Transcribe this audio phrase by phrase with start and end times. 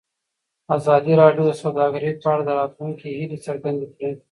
[0.75, 4.11] ازادي راډیو د سوداګري په اړه د راتلونکي هیلې څرګندې کړې.